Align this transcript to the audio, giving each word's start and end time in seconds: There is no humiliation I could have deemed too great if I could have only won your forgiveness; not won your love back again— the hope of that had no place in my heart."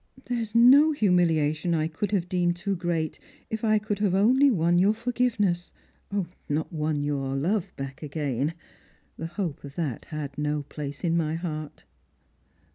There 0.25 0.39
is 0.39 0.55
no 0.55 0.93
humiliation 0.93 1.75
I 1.75 1.87
could 1.87 2.11
have 2.11 2.27
deemed 2.27 2.55
too 2.55 2.75
great 2.75 3.19
if 3.51 3.63
I 3.63 3.77
could 3.77 3.99
have 3.99 4.15
only 4.15 4.49
won 4.49 4.79
your 4.79 4.95
forgiveness; 4.95 5.73
not 6.49 6.73
won 6.73 7.03
your 7.03 7.35
love 7.35 7.71
back 7.75 8.01
again— 8.01 8.55
the 9.19 9.27
hope 9.27 9.63
of 9.63 9.75
that 9.75 10.05
had 10.05 10.35
no 10.39 10.63
place 10.63 11.03
in 11.03 11.15
my 11.15 11.35
heart." 11.35 11.83